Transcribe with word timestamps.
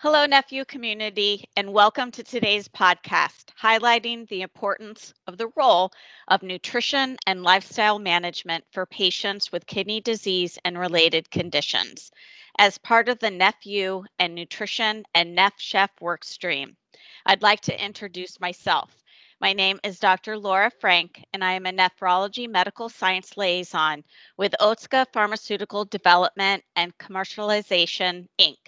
Hello, 0.00 0.26
NephU 0.26 0.68
community, 0.68 1.48
and 1.56 1.72
welcome 1.72 2.10
to 2.10 2.22
today's 2.22 2.68
podcast 2.68 3.46
highlighting 3.58 4.28
the 4.28 4.42
importance 4.42 5.14
of 5.26 5.38
the 5.38 5.48
role 5.56 5.90
of 6.28 6.42
nutrition 6.42 7.16
and 7.26 7.42
lifestyle 7.42 7.98
management 7.98 8.62
for 8.70 8.84
patients 8.84 9.50
with 9.50 9.66
kidney 9.66 10.02
disease 10.02 10.58
and 10.66 10.78
related 10.78 11.30
conditions 11.30 12.10
as 12.58 12.76
part 12.76 13.08
of 13.08 13.18
the 13.20 13.30
NephU 13.30 14.04
and 14.18 14.34
nutrition 14.34 15.02
and 15.14 15.36
NephChef 15.36 15.88
work 16.02 16.24
stream. 16.24 16.76
I'd 17.24 17.40
like 17.40 17.62
to 17.62 17.84
introduce 17.84 18.38
myself. 18.38 19.02
My 19.40 19.54
name 19.54 19.80
is 19.82 19.98
Dr. 19.98 20.36
Laura 20.36 20.70
Frank, 20.78 21.24
and 21.32 21.42
I 21.42 21.52
am 21.54 21.64
a 21.64 21.72
nephrology 21.72 22.46
medical 22.46 22.90
science 22.90 23.34
liaison 23.38 24.04
with 24.36 24.54
Otsuka 24.60 25.06
Pharmaceutical 25.14 25.86
Development 25.86 26.62
and 26.76 26.96
Commercialization, 26.98 28.26
Inc. 28.38 28.58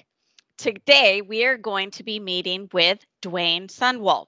Today, 0.58 1.22
we 1.22 1.44
are 1.44 1.56
going 1.56 1.92
to 1.92 2.02
be 2.02 2.18
meeting 2.18 2.68
with 2.72 3.06
Duane 3.22 3.68
Sunwold, 3.68 4.26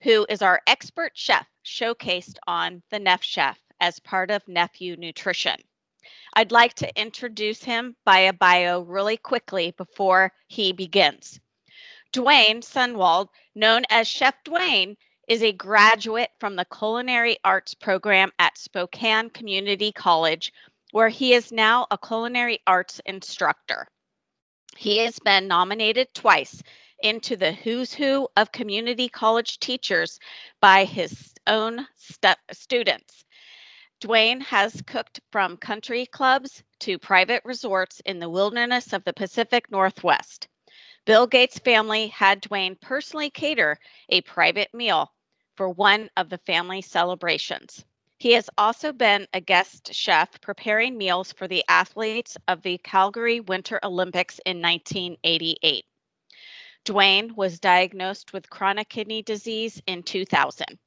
who 0.00 0.24
is 0.28 0.40
our 0.40 0.62
expert 0.68 1.10
chef 1.16 1.44
showcased 1.64 2.36
on 2.46 2.84
the 2.92 3.00
NephChef 3.00 3.56
as 3.80 3.98
part 3.98 4.30
of 4.30 4.46
NephU 4.46 4.96
Nutrition. 4.96 5.56
I'd 6.34 6.52
like 6.52 6.74
to 6.74 7.00
introduce 7.00 7.64
him 7.64 7.96
by 8.04 8.20
a 8.20 8.32
bio 8.32 8.82
really 8.82 9.16
quickly 9.16 9.72
before 9.76 10.32
he 10.46 10.72
begins. 10.72 11.40
Duane 12.12 12.60
Sunwold, 12.60 13.26
known 13.56 13.82
as 13.90 14.06
Chef 14.06 14.36
Duane, 14.44 14.96
is 15.26 15.42
a 15.42 15.50
graduate 15.50 16.30
from 16.38 16.54
the 16.54 16.66
Culinary 16.66 17.38
Arts 17.42 17.74
program 17.74 18.30
at 18.38 18.56
Spokane 18.56 19.30
Community 19.30 19.90
College, 19.90 20.52
where 20.92 21.08
he 21.08 21.32
is 21.32 21.50
now 21.50 21.88
a 21.90 21.98
culinary 21.98 22.60
arts 22.68 23.00
instructor. 23.04 23.88
He 24.76 24.98
has 24.98 25.18
been 25.18 25.46
nominated 25.46 26.12
twice 26.14 26.62
into 27.02 27.36
the 27.36 27.52
Who's 27.52 27.92
Who 27.92 28.28
of 28.36 28.52
Community 28.52 29.08
College 29.08 29.58
Teachers 29.58 30.18
by 30.60 30.84
his 30.84 31.34
own 31.46 31.86
stu- 31.96 32.34
students. 32.52 33.24
Duane 34.00 34.40
has 34.40 34.82
cooked 34.82 35.20
from 35.30 35.56
country 35.56 36.06
clubs 36.06 36.62
to 36.80 36.98
private 36.98 37.42
resorts 37.44 38.00
in 38.06 38.18
the 38.18 38.30
wilderness 38.30 38.92
of 38.92 39.04
the 39.04 39.12
Pacific 39.12 39.70
Northwest. 39.70 40.48
Bill 41.04 41.26
Gates' 41.26 41.58
family 41.58 42.08
had 42.08 42.40
Duane 42.40 42.76
personally 42.80 43.30
cater 43.30 43.78
a 44.08 44.20
private 44.22 44.72
meal 44.72 45.12
for 45.56 45.68
one 45.68 46.08
of 46.16 46.30
the 46.30 46.38
family 46.38 46.82
celebrations. 46.82 47.84
He 48.22 48.34
has 48.34 48.48
also 48.56 48.92
been 48.92 49.26
a 49.34 49.40
guest 49.40 49.92
chef 49.92 50.40
preparing 50.40 50.96
meals 50.96 51.32
for 51.32 51.48
the 51.48 51.64
athletes 51.66 52.36
of 52.46 52.62
the 52.62 52.78
Calgary 52.78 53.40
Winter 53.40 53.80
Olympics 53.82 54.38
in 54.46 54.62
1988. 54.62 55.84
Duane 56.84 57.34
was 57.34 57.58
diagnosed 57.58 58.32
with 58.32 58.48
chronic 58.48 58.88
kidney 58.88 59.22
disease 59.22 59.82
in 59.88 60.04
2000. 60.04 60.78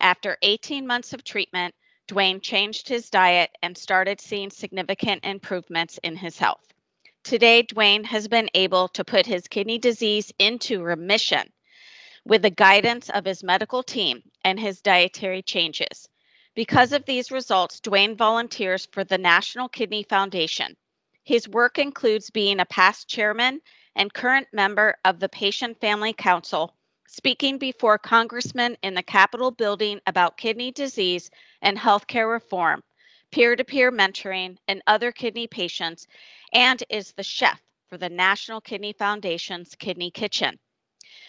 After 0.00 0.36
18 0.42 0.86
months 0.86 1.14
of 1.14 1.24
treatment, 1.24 1.74
Duane 2.08 2.42
changed 2.42 2.90
his 2.90 3.08
diet 3.08 3.56
and 3.62 3.74
started 3.78 4.20
seeing 4.20 4.50
significant 4.50 5.24
improvements 5.24 5.98
in 6.02 6.14
his 6.14 6.36
health. 6.36 6.74
Today, 7.24 7.62
Duane 7.62 8.04
has 8.04 8.28
been 8.28 8.50
able 8.52 8.88
to 8.88 9.02
put 9.02 9.24
his 9.24 9.48
kidney 9.48 9.78
disease 9.78 10.30
into 10.38 10.82
remission 10.82 11.50
with 12.26 12.42
the 12.42 12.50
guidance 12.50 13.08
of 13.08 13.24
his 13.24 13.42
medical 13.42 13.82
team 13.82 14.22
and 14.44 14.60
his 14.60 14.82
dietary 14.82 15.40
changes. 15.40 16.06
Because 16.54 16.92
of 16.92 17.06
these 17.06 17.30
results, 17.30 17.80
Duane 17.80 18.14
volunteers 18.14 18.86
for 18.92 19.04
the 19.04 19.16
National 19.16 19.68
Kidney 19.68 20.02
Foundation. 20.02 20.76
His 21.24 21.48
work 21.48 21.78
includes 21.78 22.28
being 22.28 22.60
a 22.60 22.66
past 22.66 23.08
chairman 23.08 23.60
and 23.96 24.12
current 24.12 24.48
member 24.52 24.96
of 25.06 25.18
the 25.18 25.30
Patient 25.30 25.80
Family 25.80 26.12
Council, 26.12 26.74
speaking 27.08 27.56
before 27.56 27.96
congressmen 27.96 28.76
in 28.82 28.92
the 28.92 29.02
Capitol 29.02 29.50
building 29.50 29.98
about 30.06 30.36
kidney 30.36 30.70
disease 30.70 31.30
and 31.62 31.78
healthcare 31.78 32.30
reform, 32.30 32.82
peer 33.30 33.56
to 33.56 33.64
peer 33.64 33.90
mentoring, 33.90 34.58
and 34.68 34.82
other 34.86 35.10
kidney 35.10 35.46
patients, 35.46 36.06
and 36.52 36.82
is 36.90 37.12
the 37.12 37.22
chef 37.22 37.62
for 37.88 37.96
the 37.96 38.10
National 38.10 38.60
Kidney 38.60 38.92
Foundation's 38.92 39.74
Kidney 39.74 40.10
Kitchen. 40.10 40.58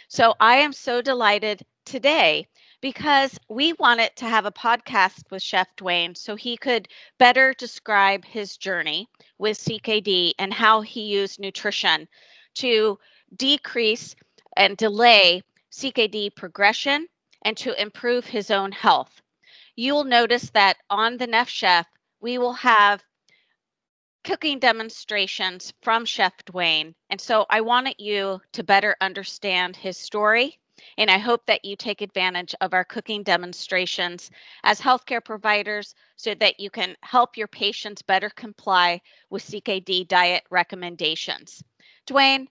So 0.10 0.36
I 0.42 0.56
am 0.56 0.74
so 0.74 1.02
delighted 1.02 1.66
today 1.86 2.48
because 2.84 3.40
we 3.48 3.72
wanted 3.80 4.14
to 4.18 4.26
have 4.26 4.46
a 4.46 4.52
podcast 4.52 5.32
with 5.32 5.42
Chef 5.42 5.70
Duane 5.78 6.14
so 6.14 6.36
he 6.36 6.58
could 6.58 6.90
better 7.18 7.54
describe 7.54 8.26
his 8.26 8.58
journey 8.58 9.08
with 9.38 9.58
CKD 9.58 10.34
and 10.38 10.54
how 10.54 10.82
he 10.82 11.04
used 11.04 11.40
nutrition 11.40 12.10
to 12.56 13.00
decrease 13.38 14.18
and 14.58 14.76
delay 14.76 15.42
CKD 15.72 16.36
progression 16.36 17.08
and 17.44 17.56
to 17.56 17.82
improve 17.82 18.26
his 18.26 18.52
own 18.52 18.74
health. 18.74 19.22
You'll 19.78 20.04
notice 20.04 20.50
that 20.50 20.76
on 20.90 21.16
the 21.16 21.28
NephChef, 21.28 21.86
we 22.20 22.38
will 22.38 22.52
have 22.52 23.02
cooking 24.26 24.60
demonstrations 24.60 25.72
from 25.82 26.04
Chef 26.04 26.34
Duane. 26.44 26.96
And 27.10 27.22
so 27.22 27.46
I 27.50 27.62
wanted 27.62 27.96
you 27.98 28.42
to 28.52 28.62
better 28.62 28.98
understand 29.00 29.78
his 29.78 29.98
story 29.98 30.60
and 30.98 31.10
I 31.10 31.18
hope 31.18 31.46
that 31.46 31.66
you 31.66 31.76
take 31.76 32.02
advantage 32.02 32.56
of 32.62 32.74
our 32.74 32.84
cooking 32.84 33.24
demonstrations 33.24 34.32
as 34.64 34.80
healthcare 34.80 35.24
providers 35.24 35.96
so 36.16 36.36
that 36.36 36.60
you 36.60 36.70
can 36.70 36.96
help 37.02 37.38
your 37.38 37.48
patients 37.48 38.02
better 38.02 38.30
comply 38.30 39.02
with 39.30 39.44
CKD 39.44 40.08
diet 40.08 40.44
recommendations. 40.50 41.64
Duane, 42.06 42.48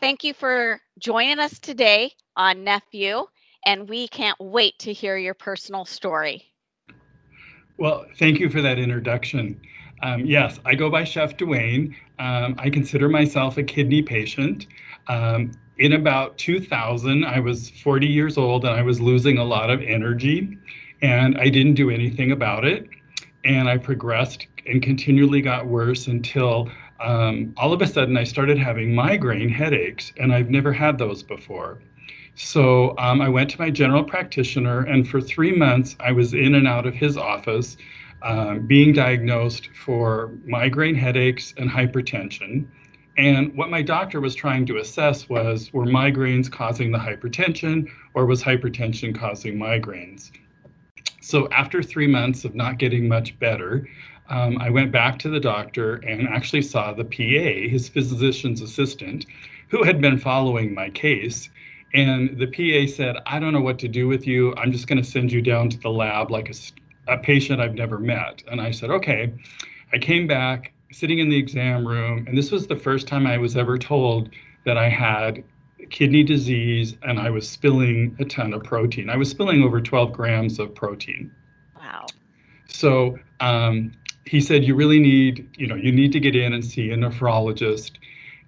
thank 0.00 0.24
you 0.24 0.34
for 0.34 0.80
joining 0.98 1.38
us 1.38 1.58
today 1.58 2.12
on 2.36 2.64
NephU, 2.64 3.26
and 3.66 3.88
we 3.88 4.08
can't 4.08 4.38
wait 4.40 4.78
to 4.80 4.92
hear 4.92 5.16
your 5.16 5.34
personal 5.34 5.84
story. 5.84 6.44
Well, 7.76 8.06
thank 8.18 8.40
you 8.40 8.50
for 8.50 8.60
that 8.62 8.78
introduction. 8.78 9.60
Um, 10.02 10.24
yes, 10.24 10.60
I 10.64 10.74
go 10.74 10.90
by 10.90 11.04
Chef 11.04 11.36
Duane. 11.36 11.94
Um, 12.18 12.54
I 12.58 12.70
consider 12.70 13.08
myself 13.08 13.56
a 13.56 13.62
kidney 13.62 14.02
patient. 14.02 14.66
Um, 15.08 15.52
in 15.78 15.92
about 15.92 16.38
2000, 16.38 17.24
I 17.24 17.38
was 17.40 17.70
40 17.70 18.06
years 18.06 18.36
old 18.36 18.64
and 18.64 18.74
I 18.74 18.82
was 18.82 19.00
losing 19.00 19.38
a 19.38 19.44
lot 19.44 19.70
of 19.70 19.80
energy, 19.82 20.58
and 21.00 21.38
I 21.38 21.48
didn't 21.48 21.74
do 21.74 21.90
anything 21.90 22.32
about 22.32 22.64
it. 22.64 22.88
And 23.44 23.68
I 23.68 23.78
progressed 23.78 24.46
and 24.66 24.82
continually 24.82 25.40
got 25.40 25.66
worse 25.66 26.08
until 26.08 26.68
um, 27.00 27.54
all 27.56 27.72
of 27.72 27.80
a 27.80 27.86
sudden 27.86 28.16
I 28.16 28.24
started 28.24 28.58
having 28.58 28.94
migraine 28.94 29.48
headaches, 29.48 30.12
and 30.16 30.32
I've 30.32 30.50
never 30.50 30.72
had 30.72 30.98
those 30.98 31.22
before. 31.22 31.78
So 32.34 32.96
um, 32.98 33.20
I 33.20 33.28
went 33.28 33.50
to 33.50 33.60
my 33.60 33.70
general 33.70 34.04
practitioner, 34.04 34.80
and 34.80 35.08
for 35.08 35.20
three 35.20 35.52
months 35.52 35.96
I 36.00 36.12
was 36.12 36.34
in 36.34 36.54
and 36.54 36.66
out 36.66 36.86
of 36.86 36.94
his 36.94 37.16
office, 37.16 37.76
um, 38.22 38.66
being 38.66 38.92
diagnosed 38.92 39.68
for 39.74 40.32
migraine 40.44 40.96
headaches 40.96 41.54
and 41.56 41.70
hypertension. 41.70 42.66
And 43.18 43.54
what 43.56 43.68
my 43.68 43.82
doctor 43.82 44.20
was 44.20 44.36
trying 44.36 44.64
to 44.66 44.76
assess 44.76 45.28
was 45.28 45.72
were 45.72 45.84
migraines 45.84 46.50
causing 46.50 46.92
the 46.92 46.98
hypertension 46.98 47.90
or 48.14 48.26
was 48.26 48.44
hypertension 48.44 49.12
causing 49.12 49.56
migraines? 49.58 50.30
So 51.20 51.48
after 51.50 51.82
three 51.82 52.06
months 52.06 52.44
of 52.44 52.54
not 52.54 52.78
getting 52.78 53.08
much 53.08 53.36
better, 53.40 53.88
um, 54.28 54.58
I 54.58 54.70
went 54.70 54.92
back 54.92 55.18
to 55.20 55.28
the 55.28 55.40
doctor 55.40 55.96
and 55.96 56.28
actually 56.28 56.62
saw 56.62 56.92
the 56.92 57.04
PA, 57.04 57.68
his 57.68 57.88
physician's 57.88 58.60
assistant, 58.60 59.26
who 59.68 59.82
had 59.82 60.00
been 60.00 60.18
following 60.18 60.72
my 60.72 60.88
case. 60.88 61.50
And 61.94 62.38
the 62.38 62.46
PA 62.46 62.90
said, 62.90 63.16
I 63.26 63.40
don't 63.40 63.52
know 63.52 63.60
what 63.60 63.80
to 63.80 63.88
do 63.88 64.06
with 64.06 64.28
you. 64.28 64.54
I'm 64.56 64.70
just 64.70 64.86
going 64.86 65.02
to 65.02 65.08
send 65.08 65.32
you 65.32 65.42
down 65.42 65.70
to 65.70 65.78
the 65.78 65.90
lab 65.90 66.30
like 66.30 66.50
a, 66.50 67.12
a 67.12 67.18
patient 67.18 67.60
I've 67.60 67.74
never 67.74 67.98
met. 67.98 68.44
And 68.46 68.60
I 68.60 68.70
said, 68.70 68.90
okay. 68.90 69.32
I 69.92 69.98
came 69.98 70.26
back 70.26 70.72
sitting 70.92 71.18
in 71.18 71.28
the 71.28 71.36
exam 71.36 71.86
room, 71.86 72.26
and 72.26 72.36
this 72.36 72.50
was 72.50 72.66
the 72.66 72.76
first 72.76 73.06
time 73.06 73.26
I 73.26 73.38
was 73.38 73.56
ever 73.56 73.78
told 73.78 74.30
that 74.64 74.76
I 74.76 74.88
had 74.88 75.44
kidney 75.90 76.22
disease 76.22 76.96
and 77.02 77.18
I 77.18 77.30
was 77.30 77.48
spilling 77.48 78.16
a 78.18 78.24
ton 78.24 78.52
of 78.52 78.62
protein. 78.62 79.08
I 79.10 79.16
was 79.16 79.30
spilling 79.30 79.62
over 79.62 79.80
12 79.80 80.12
grams 80.12 80.58
of 80.58 80.74
protein. 80.74 81.32
Wow. 81.76 82.06
So 82.68 83.18
um, 83.40 83.92
he 84.26 84.40
said, 84.40 84.64
You 84.64 84.74
really 84.74 85.00
need, 85.00 85.48
you 85.56 85.66
know, 85.66 85.76
you 85.76 85.92
need 85.92 86.12
to 86.12 86.20
get 86.20 86.36
in 86.36 86.52
and 86.52 86.64
see 86.64 86.90
a 86.90 86.96
nephrologist. 86.96 87.92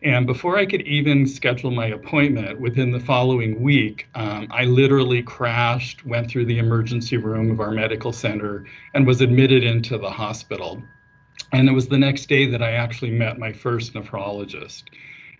And 0.03 0.27
before 0.27 0.57
I 0.57 0.65
could 0.65 0.83
even 0.83 1.27
schedule 1.27 1.71
my 1.71 1.87
appointment 1.87 2.59
within 2.59 2.91
the 2.91 3.01
following 3.01 3.61
week, 3.61 4.09
um, 4.15 4.49
I 4.51 4.65
literally 4.65 5.23
crashed, 5.23 6.07
went 6.07 6.31
through 6.31 6.47
the 6.47 6.59
emergency 6.59 7.19
room 7.19 7.51
of 7.51 7.61
our 7.61 7.71
medical 7.71 8.11
center, 8.11 8.65
and 8.95 9.07
was 9.07 9.21
admitted 9.21 9.63
into 9.63 9.99
the 9.99 10.09
hospital. 10.09 10.83
And 11.53 11.69
it 11.69 11.73
was 11.73 11.89
the 11.89 11.99
next 11.99 12.29
day 12.29 12.47
that 12.47 12.63
I 12.63 12.73
actually 12.73 13.11
met 13.11 13.39
my 13.39 13.53
first 13.53 13.95
nephrologist. 13.95 14.85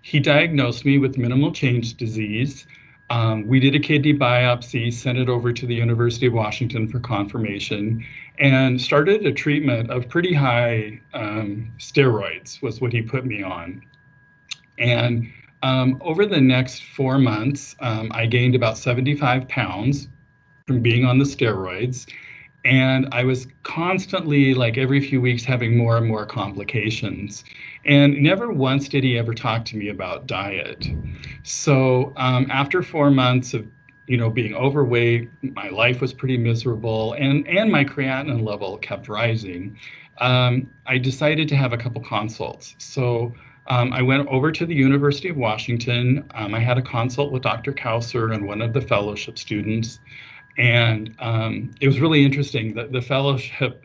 He 0.03 0.21
diagnosed 0.21 0.85
me 0.85 0.99
with 0.99 1.19
minimal 1.19 1.53
change 1.53 1.97
disease. 1.97 2.67
Um, 3.11 3.47
we 3.47 3.61
did 3.61 3.75
a 3.75 3.81
kidney 3.81 4.15
biopsy, 4.15 4.93
sent 4.93 5.19
it 5.19 5.29
over 5.29 5.53
to 5.53 5.67
the 5.67 5.75
University 5.75 6.27
of 6.27 6.33
Washington 6.33 6.89
for 6.89 7.01
confirmation, 7.01 8.05
and 8.39 8.81
started 8.81 9.27
a 9.27 9.33
treatment 9.33 9.91
of 9.91 10.09
pretty 10.09 10.33
high 10.33 11.01
um, 11.15 11.71
steroids, 11.79 12.63
was 12.63 12.81
what 12.81 12.93
he 12.93 13.03
put 13.03 13.27
me 13.27 13.43
on. 13.43 13.83
And 14.79 15.31
Um, 15.63 15.99
over 16.01 16.25
the 16.25 16.41
next 16.41 16.85
four 16.85 17.19
months, 17.19 17.77
um, 17.81 18.11
I 18.15 18.25
gained 18.27 18.55
about 18.55 18.79
75 18.79 19.47
pounds 19.49 20.09
from 20.67 20.81
being 20.81 21.05
on 21.05 21.19
the 21.19 21.25
steroids. 21.25 22.07
And 22.65 23.09
I 23.13 23.25
was 23.25 23.47
constantly, 23.63 24.55
like 24.55 24.77
every 24.77 25.01
few 25.01 25.21
weeks, 25.21 25.45
having 25.45 25.77
more 25.77 25.97
and 25.97 26.07
more 26.07 26.27
complications. 26.27 27.45
And 27.87 28.23
never 28.23 28.53
once 28.53 28.89
did 28.89 29.03
he 29.03 29.19
ever 29.19 29.33
talk 29.35 29.65
to 29.67 29.77
me 29.77 29.89
about 29.89 30.27
diet. 30.27 30.87
So 31.43 32.13
um, 32.17 32.47
after 32.51 32.83
four 32.83 33.11
months 33.11 33.55
of 33.55 33.67
you 34.07 34.17
know 34.17 34.29
being 34.29 34.55
overweight 34.57 35.31
my 35.43 35.69
life 35.69 36.01
was 36.01 36.13
pretty 36.13 36.37
miserable 36.37 37.13
and 37.13 37.47
and 37.47 37.71
my 37.71 37.85
creatinine 37.85 38.43
level 38.45 38.77
kept 38.79 39.09
rising 39.09 39.79
um, 40.19 40.69
i 40.87 40.99
decided 40.99 41.49
to 41.49 41.55
have 41.55 41.73
a 41.73 41.77
couple 41.77 42.03
consults 42.03 42.75
so 42.79 43.33
um, 43.71 43.93
I 43.93 44.03
went 44.03 44.27
over 44.27 44.51
to 44.51 44.67
the 44.67 44.75
University 44.75 45.29
of 45.29 45.37
Washington. 45.37 46.25
Um, 46.35 46.55
I 46.55 46.59
had 46.59 46.77
a 46.77 46.83
consult 46.83 47.31
with 47.31 47.43
Dr. 47.43 47.73
Kauser 47.73 48.35
and 48.35 48.47
one 48.47 48.63
of 48.63 48.73
the 48.73 48.81
fellowship 48.81 49.39
students. 49.39 50.01
And 50.59 51.15
um, 51.19 51.71
it 51.81 51.87
was 51.87 52.01
really 52.01 52.25
interesting. 52.25 52.75
that 52.75 52.93
the 52.93 53.01
fellowship, 53.01 53.85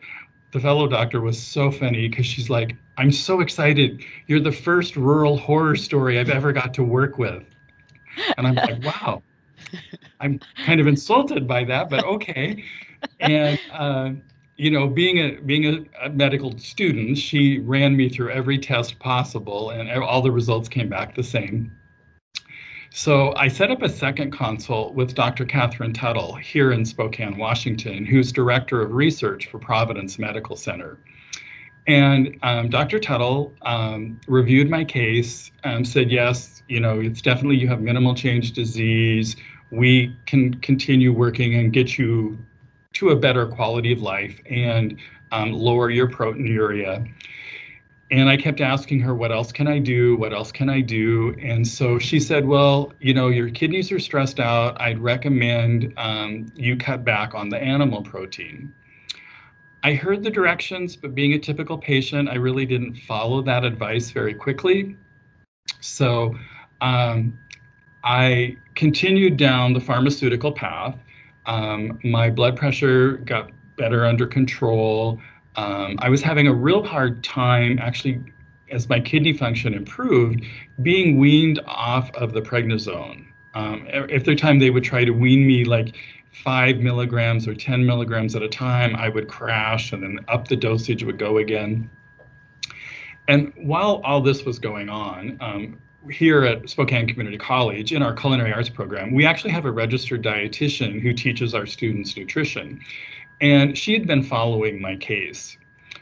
the 0.52 0.60
fellow 0.60 0.86
doctor 0.86 1.20
was 1.20 1.40
so 1.40 1.70
funny 1.70 2.08
because 2.08 2.26
she's 2.26 2.50
like, 2.50 2.76
I'm 2.98 3.12
so 3.12 3.40
excited. 3.40 4.02
You're 4.26 4.40
the 4.40 4.52
first 4.52 4.96
rural 4.96 5.36
horror 5.36 5.76
story 5.76 6.18
I've 6.18 6.30
ever 6.30 6.52
got 6.52 6.72
to 6.74 6.82
work 6.82 7.18
with. 7.18 7.44
And 8.36 8.46
I'm 8.46 8.54
like, 8.54 8.82
wow. 8.84 9.22
I'm 10.20 10.40
kind 10.64 10.80
of 10.80 10.86
insulted 10.86 11.46
by 11.46 11.64
that, 11.64 11.90
but 11.90 12.04
okay. 12.04 12.64
And 13.20 13.60
uh, 13.72 14.10
you 14.56 14.70
know, 14.70 14.88
being 14.88 15.18
a 15.18 15.40
being 15.42 15.66
a, 15.66 16.06
a, 16.06 16.10
medical 16.10 16.56
student, 16.58 17.18
she 17.18 17.58
ran 17.58 17.96
me 17.96 18.08
through 18.08 18.30
every 18.30 18.58
test 18.58 18.98
possible, 18.98 19.70
and 19.70 19.90
all 19.90 20.22
the 20.22 20.32
results 20.32 20.68
came 20.68 20.88
back 20.88 21.14
the 21.14 21.22
same. 21.22 21.70
So 22.96 23.34
I 23.36 23.48
set 23.48 23.70
up 23.70 23.82
a 23.82 23.90
second 23.90 24.30
consult 24.30 24.94
with 24.94 25.14
Dr. 25.14 25.44
Katherine 25.44 25.92
Tuttle 25.92 26.34
here 26.34 26.72
in 26.72 26.82
Spokane, 26.82 27.36
Washington, 27.36 28.06
who's 28.06 28.32
director 28.32 28.80
of 28.80 28.92
research 28.92 29.48
for 29.48 29.58
Providence 29.58 30.18
Medical 30.18 30.56
Center. 30.56 30.96
And 31.86 32.38
um, 32.42 32.70
Dr. 32.70 32.98
Tuttle 32.98 33.52
um, 33.60 34.18
reviewed 34.28 34.70
my 34.70 34.82
case 34.82 35.50
and 35.62 35.86
said, 35.86 36.10
yes, 36.10 36.62
you 36.68 36.80
know, 36.80 36.98
it's 36.98 37.20
definitely 37.20 37.56
you 37.56 37.68
have 37.68 37.82
minimal 37.82 38.14
change 38.14 38.52
disease. 38.52 39.36
We 39.70 40.16
can 40.24 40.54
continue 40.62 41.12
working 41.12 41.54
and 41.56 41.74
get 41.74 41.98
you 41.98 42.38
to 42.94 43.10
a 43.10 43.16
better 43.16 43.46
quality 43.46 43.92
of 43.92 44.00
life 44.00 44.40
and 44.46 44.98
um, 45.32 45.52
lower 45.52 45.90
your 45.90 46.08
proteinuria. 46.08 47.06
And 48.10 48.28
I 48.28 48.36
kept 48.36 48.60
asking 48.60 49.00
her, 49.00 49.14
what 49.14 49.32
else 49.32 49.50
can 49.50 49.66
I 49.66 49.80
do? 49.80 50.16
What 50.16 50.32
else 50.32 50.52
can 50.52 50.68
I 50.68 50.80
do? 50.80 51.34
And 51.42 51.66
so 51.66 51.98
she 51.98 52.20
said, 52.20 52.46
well, 52.46 52.92
you 53.00 53.12
know, 53.12 53.28
your 53.28 53.50
kidneys 53.50 53.90
are 53.90 53.98
stressed 53.98 54.38
out. 54.38 54.80
I'd 54.80 54.98
recommend 55.00 55.92
um, 55.96 56.46
you 56.54 56.76
cut 56.76 57.04
back 57.04 57.34
on 57.34 57.48
the 57.48 57.58
animal 57.58 58.02
protein. 58.02 58.72
I 59.82 59.94
heard 59.94 60.22
the 60.22 60.30
directions, 60.30 60.94
but 60.94 61.14
being 61.14 61.32
a 61.32 61.38
typical 61.38 61.78
patient, 61.78 62.28
I 62.28 62.36
really 62.36 62.64
didn't 62.64 62.94
follow 62.94 63.42
that 63.42 63.64
advice 63.64 64.10
very 64.10 64.34
quickly. 64.34 64.96
So 65.80 66.36
um, 66.80 67.36
I 68.04 68.56
continued 68.76 69.36
down 69.36 69.72
the 69.72 69.80
pharmaceutical 69.80 70.52
path 70.52 70.96
um, 71.46 71.98
my 72.02 72.28
blood 72.28 72.56
pressure 72.56 73.18
got 73.18 73.50
better 73.76 74.04
under 74.04 74.26
control. 74.26 75.20
Um, 75.56 75.96
I 76.00 76.08
was 76.08 76.22
having 76.22 76.46
a 76.46 76.52
real 76.52 76.82
hard 76.84 77.24
time 77.24 77.78
actually, 77.80 78.20
as 78.70 78.88
my 78.88 79.00
kidney 79.00 79.32
function 79.32 79.74
improved, 79.74 80.44
being 80.82 81.18
weaned 81.18 81.60
off 81.66 82.10
of 82.14 82.32
the 82.32 82.42
prednisone. 82.42 83.26
Um, 83.54 83.86
every 83.90 84.36
time 84.36 84.58
they 84.58 84.70
would 84.70 84.84
try 84.84 85.04
to 85.04 85.12
wean 85.12 85.46
me 85.46 85.64
like 85.64 85.96
five 86.30 86.78
milligrams 86.78 87.48
or 87.48 87.54
10 87.54 87.86
milligrams 87.86 88.36
at 88.36 88.42
a 88.42 88.48
time, 88.48 88.94
I 88.96 89.08
would 89.08 89.28
crash 89.28 89.92
and 89.92 90.02
then 90.02 90.20
up 90.28 90.48
the 90.48 90.56
dosage 90.56 91.02
would 91.02 91.18
go 91.18 91.38
again. 91.38 91.88
And 93.28 93.52
while 93.56 94.02
all 94.04 94.20
this 94.20 94.44
was 94.44 94.58
going 94.58 94.88
on, 94.88 95.38
um, 95.40 95.78
here 96.10 96.44
at 96.44 96.68
Spokane 96.68 97.08
Community 97.08 97.38
College 97.38 97.92
in 97.92 98.02
our 98.02 98.14
culinary 98.14 98.52
arts 98.52 98.68
program, 98.68 99.12
we 99.12 99.24
actually 99.26 99.50
have 99.50 99.64
a 99.64 99.70
registered 99.70 100.22
dietitian 100.22 101.00
who 101.00 101.12
teaches 101.12 101.54
our 101.54 101.66
students 101.66 102.16
nutrition. 102.16 102.80
And 103.40 103.76
she 103.76 103.92
had 103.92 104.06
been 104.06 104.22
following 104.22 104.80
my 104.80 104.96
case. 104.96 105.56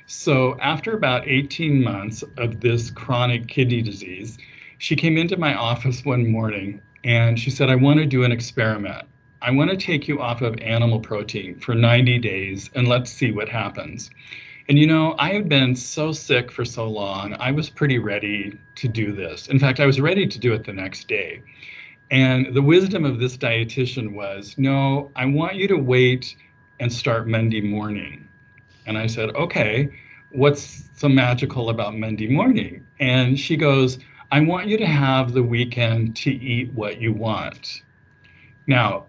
So 0.06 0.56
after 0.60 0.94
about 0.94 1.26
18 1.26 1.82
months 1.82 2.22
of 2.36 2.60
this 2.60 2.90
chronic 2.90 3.48
kidney 3.48 3.82
disease, 3.82 4.38
she 4.78 4.96
came 4.96 5.16
into 5.16 5.36
my 5.36 5.54
office 5.54 6.04
one 6.04 6.30
morning 6.30 6.80
and 7.04 7.38
she 7.38 7.50
said, 7.50 7.70
I 7.70 7.74
want 7.74 7.98
to 8.00 8.06
do 8.06 8.24
an 8.24 8.32
experiment. 8.32 9.06
I 9.42 9.50
want 9.50 9.70
to 9.70 9.76
take 9.76 10.08
you 10.08 10.20
off 10.20 10.40
of 10.40 10.58
animal 10.60 11.00
protein 11.00 11.58
for 11.58 11.74
90 11.74 12.18
days 12.18 12.70
and 12.74 12.88
let's 12.88 13.10
see 13.10 13.30
what 13.30 13.48
happens. 13.48 14.10
And 14.68 14.78
you 14.78 14.86
know, 14.86 15.14
I 15.18 15.32
had 15.32 15.48
been 15.48 15.76
so 15.76 16.12
sick 16.12 16.50
for 16.50 16.64
so 16.64 16.88
long, 16.88 17.34
I 17.38 17.50
was 17.50 17.68
pretty 17.68 17.98
ready 17.98 18.58
to 18.76 18.88
do 18.88 19.12
this. 19.12 19.48
In 19.48 19.58
fact, 19.58 19.80
I 19.80 19.86
was 19.86 20.00
ready 20.00 20.26
to 20.26 20.38
do 20.38 20.54
it 20.54 20.64
the 20.64 20.72
next 20.72 21.08
day. 21.08 21.42
And 22.10 22.54
the 22.54 22.62
wisdom 22.62 23.04
of 23.04 23.18
this 23.18 23.36
dietitian 23.36 24.14
was 24.14 24.54
no, 24.56 25.10
I 25.16 25.26
want 25.26 25.56
you 25.56 25.68
to 25.68 25.76
wait 25.76 26.36
and 26.80 26.92
start 26.92 27.28
Monday 27.28 27.60
morning. 27.60 28.28
And 28.86 28.98
I 28.98 29.06
said, 29.06 29.30
okay, 29.30 29.88
what's 30.30 30.84
so 30.94 31.08
magical 31.08 31.70
about 31.70 31.96
Monday 31.96 32.28
morning? 32.28 32.86
And 33.00 33.38
she 33.38 33.56
goes, 33.56 33.98
I 34.32 34.40
want 34.40 34.66
you 34.66 34.76
to 34.78 34.86
have 34.86 35.32
the 35.32 35.42
weekend 35.42 36.16
to 36.16 36.30
eat 36.30 36.72
what 36.72 37.00
you 37.00 37.12
want. 37.12 37.82
Now, 38.66 39.06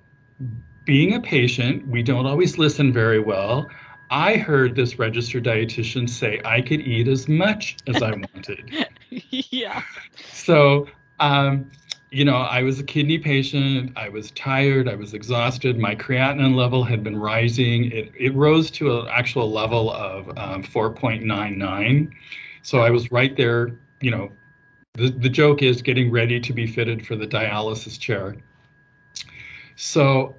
being 0.86 1.16
a 1.16 1.20
patient, 1.22 1.88
we 1.88 2.04
don't 2.04 2.26
always 2.26 2.58
listen 2.58 2.94
very 2.94 3.20
well. 3.20 3.70
I 4.12 4.38
heard 4.38 4.76
this 4.76 5.00
registered 5.00 5.46
dietitian 5.46 6.08
say 6.08 6.40
I 6.46 6.62
could 6.62 6.82
eat 6.82 7.08
as 7.08 7.28
much 7.28 7.78
as 7.88 8.04
I 8.04 8.12
wanted. 8.12 8.88
yeah. 9.10 9.82
So, 10.32 10.88
um, 11.20 11.70
you 12.12 12.24
know, 12.24 12.38
I 12.38 12.64
was 12.64 12.80
a 12.80 12.84
kidney 12.84 13.18
patient. 13.18 13.92
I 13.98 14.10
was 14.10 14.32
tired. 14.32 14.88
I 14.88 14.96
was 14.96 15.14
exhausted. 15.14 15.78
My 15.78 15.96
creatinine 15.96 16.56
level 16.56 16.84
had 16.84 17.04
been 17.04 17.18
rising. 17.18 17.92
It, 17.92 18.12
it 18.18 18.34
rose 18.34 18.72
to 18.72 19.00
an 19.00 19.08
actual 19.10 19.52
level 19.52 19.92
of 19.92 20.30
um, 20.38 20.64
4.99. 20.64 22.12
So 22.62 22.80
I 22.80 22.90
was 22.90 23.12
right 23.12 23.36
there, 23.36 23.72
you 24.02 24.12
know, 24.12 24.32
the, 24.94 25.10
the 25.10 25.30
joke 25.30 25.62
is 25.62 25.82
getting 25.82 26.10
ready 26.10 26.40
to 26.40 26.54
be 26.54 26.66
fitted 26.66 27.06
for 27.06 27.16
the 27.16 27.28
dialysis 27.28 28.00
chair. 28.00 28.36
So 29.76 30.36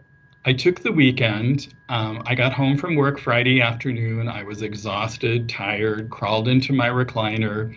I 0.47 0.52
took 0.52 0.80
the 0.80 0.92
weekend. 0.92 1.75
Um, 1.88 2.23
I 2.25 2.35
got 2.35 2.52
home 2.52 2.78
from 2.78 2.95
work 2.95 3.18
Friday 3.18 3.61
afternoon. 3.61 4.28
I 4.28 4.45
was 4.45 4.62
exhausted, 4.62 5.49
tired, 5.49 6.09
crawled 6.09 6.49
into 6.49 6.73
my 6.73 6.88
recliner. 6.88 7.76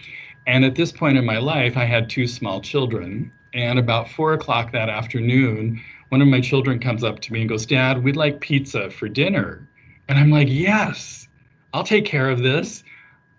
And 0.49 0.65
at 0.65 0.73
this 0.73 0.91
point 0.91 1.15
in 1.15 1.25
my 1.25 1.37
life, 1.37 1.77
I 1.77 1.85
had 1.85 2.09
two 2.09 2.25
small 2.25 2.59
children. 2.59 3.31
And 3.53 3.77
about 3.77 4.09
four 4.09 4.33
o'clock 4.33 4.71
that 4.71 4.89
afternoon, 4.89 5.79
one 6.09 6.23
of 6.23 6.27
my 6.27 6.41
children 6.41 6.79
comes 6.79 7.03
up 7.03 7.19
to 7.19 7.31
me 7.31 7.41
and 7.41 7.49
goes, 7.49 7.67
Dad, 7.67 8.03
we'd 8.03 8.15
like 8.15 8.41
pizza 8.41 8.89
for 8.89 9.07
dinner. 9.07 9.69
And 10.07 10.17
I'm 10.17 10.31
like, 10.31 10.47
Yes, 10.49 11.27
I'll 11.71 11.83
take 11.83 12.03
care 12.03 12.31
of 12.31 12.41
this. 12.41 12.83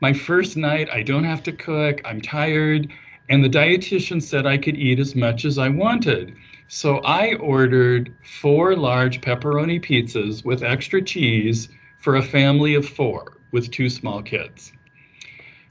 My 0.01 0.13
first 0.13 0.57
night, 0.57 0.89
I 0.89 1.03
don't 1.03 1.25
have 1.25 1.43
to 1.43 1.53
cook, 1.53 2.01
I'm 2.05 2.21
tired. 2.21 2.87
And 3.29 3.43
the 3.43 3.51
dietitian 3.51 4.23
said 4.23 4.47
I 4.47 4.57
could 4.57 4.77
eat 4.77 5.01
as 5.01 5.17
much 5.17 5.45
as 5.45 5.59
I 5.59 5.69
wanted. 5.69 6.37
So 6.69 6.99
I 6.99 7.35
ordered 7.35 8.15
four 8.41 8.77
large 8.77 9.21
pepperoni 9.21 9.85
pizzas 9.85 10.45
with 10.45 10.63
extra 10.63 11.03
cheese 11.03 11.71
for 11.99 12.15
a 12.15 12.23
family 12.23 12.77
of 12.77 12.89
four 12.89 13.39
with 13.51 13.73
two 13.73 13.91
small 13.91 14.23
kids. 14.23 14.73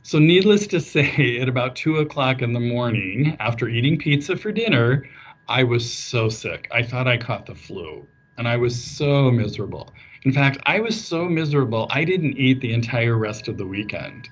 So, 0.01 0.17
needless 0.17 0.67
to 0.67 0.79
say, 0.79 1.37
at 1.41 1.49
about 1.49 1.75
two 1.75 1.97
o'clock 1.97 2.41
in 2.41 2.53
the 2.53 2.59
morning, 2.59 3.35
after 3.39 3.67
eating 3.67 3.97
pizza 3.97 4.35
for 4.35 4.51
dinner, 4.51 5.03
I 5.47 5.63
was 5.63 5.91
so 5.91 6.29
sick. 6.29 6.67
I 6.71 6.83
thought 6.83 7.07
I 7.07 7.17
caught 7.17 7.45
the 7.45 7.55
flu 7.55 8.07
and 8.39 8.47
I 8.47 8.55
was 8.55 8.81
so 8.81 9.29
miserable. 9.29 9.93
In 10.23 10.31
fact, 10.31 10.59
I 10.65 10.79
was 10.79 10.99
so 10.99 11.25
miserable, 11.25 11.87
I 11.91 12.03
didn't 12.05 12.37
eat 12.37 12.61
the 12.61 12.73
entire 12.73 13.17
rest 13.17 13.47
of 13.47 13.57
the 13.57 13.65
weekend. 13.65 14.29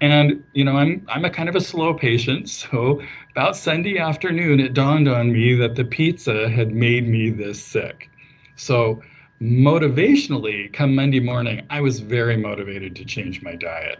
And 0.00 0.44
you 0.52 0.64
know, 0.64 0.76
I'm 0.76 1.04
I'm 1.08 1.24
a 1.24 1.30
kind 1.30 1.48
of 1.48 1.56
a 1.56 1.60
slow 1.60 1.94
patient, 1.94 2.48
so 2.60 3.00
about 3.30 3.56
Sunday 3.56 3.98
afternoon, 3.98 4.60
it 4.60 4.74
dawned 4.74 5.08
on 5.08 5.32
me 5.32 5.54
that 5.54 5.74
the 5.74 5.84
pizza 5.84 6.48
had 6.48 6.74
made 6.74 7.08
me 7.08 7.30
this 7.30 7.62
sick. 7.62 8.10
So 8.56 9.02
motivationally, 9.40 10.72
come 10.72 10.94
Monday 10.94 11.20
morning, 11.20 11.66
I 11.70 11.80
was 11.80 12.00
very 12.00 12.36
motivated 12.36 12.94
to 12.96 13.04
change 13.04 13.42
my 13.42 13.54
diet. 13.54 13.98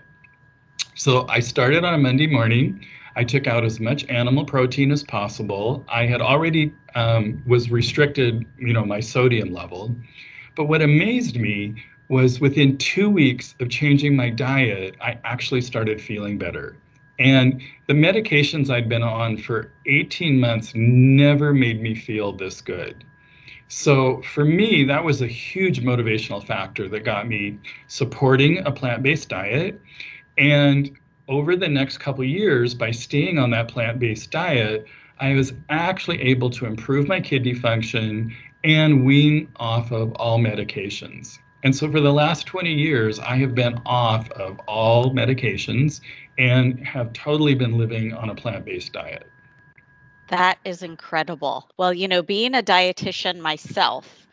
So 0.99 1.26
I 1.28 1.38
started 1.38 1.85
on 1.85 1.95
a 1.95 1.99
Monday 1.99 2.26
morning. 2.26 2.85
I 3.14 3.23
took 3.23 3.47
out 3.47 3.64
as 3.64 3.78
much 3.78 4.05
animal 4.09 4.45
protein 4.45 4.90
as 4.90 5.05
possible. 5.05 5.85
I 5.88 6.07
had 6.07 6.21
already 6.21 6.75
um, 6.97 7.40
was 7.47 7.71
restricted, 7.71 8.45
you 8.59 8.73
know, 8.73 8.85
my 8.85 8.99
sodium 8.99 9.52
level. 9.52 9.95
But 10.57 10.64
what 10.64 10.83
amazed 10.83 11.37
me 11.38 11.85
was 12.09 12.40
within 12.40 12.76
two 12.78 13.09
weeks 13.09 13.55
of 13.61 13.71
changing 13.71 14.17
my 14.17 14.28
diet, 14.28 14.97
I 15.00 15.21
actually 15.23 15.61
started 15.61 16.00
feeling 16.00 16.37
better. 16.37 16.76
And 17.21 17.62
the 17.87 17.95
medications 17.95 18.69
I'd 18.69 18.88
been 18.88 19.05
on 19.05 19.37
for 19.37 19.71
18 19.87 20.40
months 20.40 20.73
never 20.75 21.55
made 21.55 21.81
me 21.81 21.95
feel 21.95 22.33
this 22.33 22.61
good. 22.61 23.05
So 23.69 24.21
for 24.23 24.45
me, 24.45 24.83
that 24.85 25.05
was 25.05 25.23
a 25.23 25.28
huge 25.28 25.81
motivational 25.81 26.45
factor 26.45 26.88
that 26.88 27.05
got 27.05 27.28
me 27.28 27.61
supporting 27.87 28.67
a 28.67 28.73
plant 28.73 29.05
based 29.05 29.28
diet. 29.28 29.81
And 30.38 30.97
over 31.28 31.57
the 31.57 31.68
next 31.68 31.99
couple 31.99 32.25
years, 32.25 32.75
by 32.75 32.92
staying 32.92 33.38
on 33.38 33.50
that 33.50 33.68
plant 33.68 33.99
based 33.99 34.30
diet, 34.30 34.87
I 35.21 35.35
was 35.35 35.52
actually 35.68 36.23
able 36.23 36.49
to 36.50 36.64
improve 36.64 37.09
my 37.09 37.21
kidney 37.21 37.54
function 37.54 38.35
and 38.64 39.04
wean 39.04 39.49
off 39.57 39.90
of 39.90 40.12
all 40.14 40.38
medications. 40.38 41.38
And 41.64 41.75
so 41.75 41.90
for 41.90 42.00
the 42.00 42.12
last 42.12 42.47
20 42.47 42.73
years, 42.73 43.18
I 43.18 43.37
have 43.37 43.54
been 43.54 43.80
off 43.85 44.30
of 44.33 44.61
all 44.68 45.12
medications 45.12 46.00
and 46.38 46.87
have 46.87 47.12
totally 47.12 47.57
been 47.57 47.76
living 47.76 48.14
on 48.14 48.30
a 48.30 48.35
plant 48.35 48.64
based 48.64 48.92
diet. 48.92 49.26
That 50.28 50.59
is 50.64 50.83
incredible. 50.83 51.68
Well, 51.78 51.92
you 51.92 52.07
know, 52.07 52.23
being 52.23 52.54
a 52.54 52.62
dietitian 52.62 53.40
myself, 53.40 54.26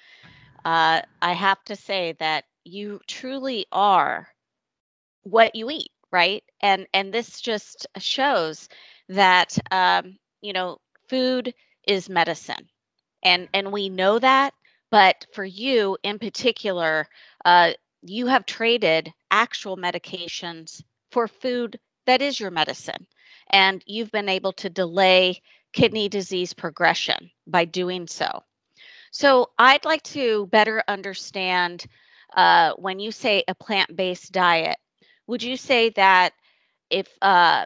uh, 0.66 1.02
I 1.22 1.34
have 1.34 1.64
to 1.66 1.76
say 1.76 2.16
that 2.20 2.46
you 2.64 3.00
truly 3.08 3.66
are 3.72 4.28
what 5.24 5.56
you 5.56 5.72
eat, 5.72 5.92
right? 6.16 6.44
And 6.62 6.88
and 6.94 7.14
this 7.14 7.42
just 7.42 7.86
shows 7.98 8.70
that 9.10 9.58
um, 9.72 10.18
you 10.42 10.54
know 10.54 10.78
food 11.10 11.54
is 11.88 12.10
medicine, 12.10 12.70
and 13.22 13.50
and 13.54 13.74
we 13.74 13.90
know 13.90 14.20
that. 14.20 14.54
But 14.92 15.26
for 15.34 15.44
you 15.44 15.98
in 16.04 16.18
particular, 16.20 17.08
uh, 17.44 17.74
you 18.02 18.28
have 18.28 18.46
traded 18.46 19.12
actual 19.32 19.76
medications 19.76 20.82
for 21.12 21.28
food 21.28 21.80
that 22.06 22.22
is 22.22 22.40
your 22.40 22.52
medicine, 22.52 23.08
and 23.52 23.84
you've 23.86 24.12
been 24.12 24.30
able 24.30 24.54
to 24.54 24.70
delay 24.70 25.42
kidney 25.74 26.08
disease 26.08 26.54
progression 26.54 27.30
by 27.46 27.66
doing 27.66 28.08
so. 28.08 28.30
So, 29.12 29.50
I'd 29.60 29.84
like 29.84 30.04
to 30.04 30.48
better 30.48 30.82
understand 30.88 31.86
uh, 32.38 32.74
when 32.78 33.00
you 33.00 33.12
say 33.12 33.44
a 33.50 33.56
plant 33.56 33.96
based 33.98 34.32
diet, 34.32 34.78
would 35.28 35.44
you 35.44 35.58
say 35.58 35.90
that 35.92 36.34
if 36.90 37.08
uh, 37.22 37.66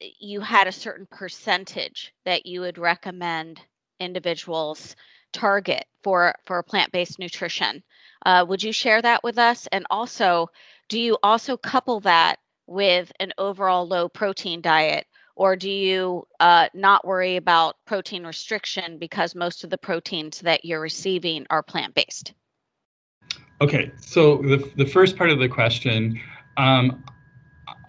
you 0.00 0.40
had 0.40 0.66
a 0.66 0.72
certain 0.72 1.06
percentage 1.10 2.12
that 2.24 2.46
you 2.46 2.60
would 2.60 2.78
recommend 2.78 3.60
individuals 4.00 4.94
target 5.32 5.84
for, 6.02 6.34
for 6.46 6.62
plant 6.62 6.92
based 6.92 7.18
nutrition? 7.18 7.82
Uh, 8.26 8.44
would 8.48 8.62
you 8.62 8.72
share 8.72 9.02
that 9.02 9.22
with 9.22 9.38
us? 9.38 9.66
And 9.72 9.86
also, 9.90 10.48
do 10.88 10.98
you 10.98 11.18
also 11.22 11.56
couple 11.56 12.00
that 12.00 12.36
with 12.66 13.10
an 13.20 13.32
overall 13.38 13.86
low 13.86 14.08
protein 14.08 14.60
diet 14.60 15.06
or 15.38 15.54
do 15.54 15.70
you 15.70 16.26
uh, 16.40 16.68
not 16.74 17.06
worry 17.06 17.36
about 17.36 17.76
protein 17.86 18.26
restriction 18.26 18.98
because 18.98 19.36
most 19.36 19.62
of 19.62 19.70
the 19.70 19.78
proteins 19.78 20.40
that 20.40 20.64
you're 20.64 20.80
receiving 20.80 21.46
are 21.48 21.62
plant 21.62 21.94
based? 21.94 22.34
Okay, 23.60 23.90
so 24.00 24.38
the, 24.38 24.70
the 24.76 24.84
first 24.84 25.16
part 25.16 25.30
of 25.30 25.38
the 25.38 25.48
question, 25.48 26.20
um, 26.58 27.02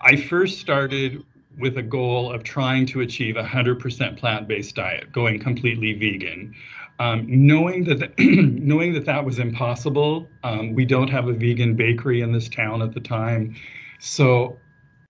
I 0.01 0.15
first 0.15 0.59
started 0.59 1.23
with 1.57 1.77
a 1.77 1.81
goal 1.81 2.31
of 2.31 2.43
trying 2.43 2.85
to 2.87 3.01
achieve 3.01 3.35
a 3.35 3.43
100% 3.43 4.17
plant-based 4.17 4.75
diet, 4.75 5.11
going 5.11 5.39
completely 5.39 5.93
vegan. 5.93 6.55
Um, 6.99 7.25
knowing 7.27 7.83
that 7.85 8.13
knowing 8.19 8.93
that 8.93 9.05
that 9.05 9.23
was 9.23 9.39
impossible, 9.39 10.27
um, 10.43 10.73
we 10.73 10.85
don't 10.85 11.09
have 11.09 11.27
a 11.27 11.33
vegan 11.33 11.75
bakery 11.75 12.21
in 12.21 12.31
this 12.31 12.49
town 12.49 12.81
at 12.81 12.93
the 12.93 12.99
time, 12.99 13.55
so 13.99 14.57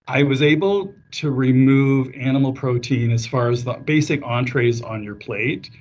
I 0.07 0.21
was 0.23 0.41
able 0.41 0.93
to 1.11 1.31
remove 1.31 2.11
animal 2.15 2.53
protein 2.53 3.11
as 3.11 3.25
far 3.25 3.49
as 3.49 3.63
the 3.63 3.73
basic 3.73 4.23
entrees 4.23 4.81
on 4.81 5.03
your 5.03 5.15
plate, 5.15 5.71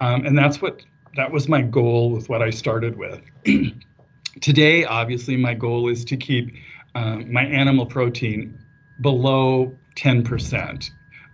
um, 0.00 0.24
and 0.24 0.38
that's 0.38 0.62
what 0.62 0.82
that 1.16 1.32
was 1.32 1.48
my 1.48 1.62
goal 1.62 2.10
with 2.10 2.28
what 2.28 2.42
I 2.42 2.50
started 2.50 2.96
with. 2.96 3.20
Today, 4.40 4.84
obviously, 4.84 5.36
my 5.36 5.54
goal 5.54 5.88
is 5.88 6.04
to 6.04 6.16
keep 6.16 6.54
um, 6.96 7.30
my 7.30 7.44
animal 7.44 7.84
protein 7.84 8.58
below 9.02 9.76
10%. 9.96 10.90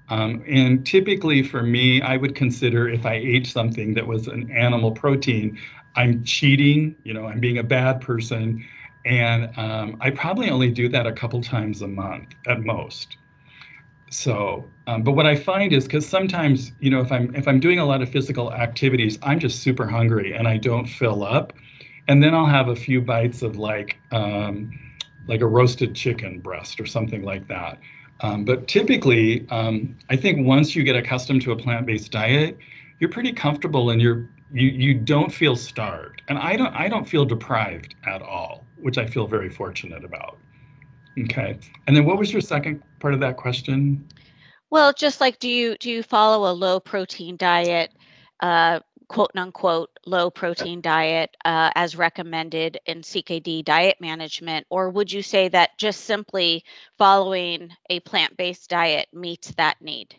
Um, 0.08 0.44
and 0.48 0.84
typically 0.84 1.42
for 1.42 1.62
me, 1.62 2.02
I 2.02 2.16
would 2.16 2.34
consider 2.34 2.88
if 2.88 3.06
I 3.06 3.14
ate 3.14 3.46
something 3.46 3.94
that 3.94 4.06
was 4.06 4.26
an 4.26 4.50
animal 4.50 4.90
protein, 4.90 5.58
I'm 5.94 6.24
cheating, 6.24 6.96
you 7.04 7.14
know, 7.14 7.26
I'm 7.26 7.38
being 7.38 7.58
a 7.58 7.62
bad 7.62 8.00
person 8.00 8.64
and 9.04 9.56
um, 9.56 9.96
I 10.00 10.10
probably 10.10 10.50
only 10.50 10.70
do 10.70 10.88
that 10.88 11.06
a 11.06 11.12
couple 11.12 11.40
times 11.40 11.80
a 11.80 11.88
month 11.88 12.34
at 12.46 12.60
most. 12.60 13.16
So, 14.10 14.68
um, 14.86 15.02
but 15.02 15.12
what 15.12 15.26
I 15.26 15.36
find 15.36 15.72
is 15.72 15.84
because 15.84 16.06
sometimes, 16.06 16.72
you 16.80 16.90
know, 16.90 17.00
if 17.00 17.10
I'm 17.10 17.34
if 17.34 17.48
I'm 17.48 17.60
doing 17.60 17.78
a 17.78 17.84
lot 17.84 18.02
of 18.02 18.10
physical 18.10 18.52
activities, 18.52 19.18
I'm 19.22 19.38
just 19.38 19.62
super 19.62 19.86
hungry 19.86 20.34
and 20.34 20.46
I 20.46 20.58
don't 20.58 20.86
fill 20.86 21.24
up, 21.24 21.54
and 22.08 22.22
then 22.22 22.34
I'll 22.34 22.46
have 22.46 22.68
a 22.68 22.76
few 22.76 23.00
bites 23.00 23.42
of 23.42 23.56
like 23.56 23.96
um, 24.10 24.70
like 25.26 25.40
a 25.40 25.46
roasted 25.46 25.94
chicken 25.94 26.40
breast 26.40 26.80
or 26.80 26.86
something 26.86 27.22
like 27.22 27.46
that. 27.48 27.78
Um, 28.20 28.44
but 28.44 28.68
typically, 28.68 29.46
um, 29.50 29.96
I 30.10 30.16
think 30.16 30.46
once 30.46 30.76
you 30.76 30.84
get 30.84 30.96
accustomed 30.96 31.42
to 31.42 31.52
a 31.52 31.56
plant-based 31.56 32.12
diet, 32.12 32.56
you're 33.00 33.10
pretty 33.10 33.32
comfortable 33.32 33.90
and 33.90 34.00
you're 34.00 34.28
you 34.52 34.68
you 34.68 34.94
don't 34.94 35.32
feel 35.32 35.56
starved, 35.56 36.22
and 36.28 36.38
I 36.38 36.56
don't 36.56 36.74
I 36.74 36.88
don't 36.88 37.08
feel 37.08 37.24
deprived 37.24 37.94
at 38.06 38.22
all 38.22 38.64
which 38.82 38.98
I 38.98 39.06
feel 39.06 39.26
very 39.26 39.48
fortunate 39.48 40.04
about. 40.04 40.38
Okay. 41.18 41.58
And 41.86 41.96
then 41.96 42.04
what 42.04 42.18
was 42.18 42.32
your 42.32 42.40
second 42.40 42.82
part 43.00 43.14
of 43.14 43.20
that 43.20 43.36
question? 43.36 44.06
Well, 44.70 44.92
just 44.92 45.20
like 45.20 45.38
do 45.38 45.48
you 45.48 45.76
do 45.78 45.90
you 45.90 46.02
follow 46.02 46.50
a 46.50 46.52
low 46.52 46.80
protein 46.80 47.36
diet, 47.36 47.92
uh, 48.40 48.80
quote 49.12 49.30
unquote 49.34 49.90
low 50.06 50.30
protein 50.30 50.80
diet 50.80 51.36
uh, 51.44 51.70
as 51.74 51.96
recommended 51.96 52.78
in 52.86 53.02
CKD 53.02 53.62
diet 53.62 53.98
management, 54.00 54.66
or 54.70 54.88
would 54.88 55.12
you 55.12 55.22
say 55.22 55.48
that 55.48 55.76
just 55.78 56.04
simply 56.04 56.64
following 56.96 57.70
a 57.90 58.00
plant 58.00 58.36
based 58.38 58.70
diet 58.70 59.08
meets 59.12 59.52
that 59.52 59.80
need? 59.82 60.16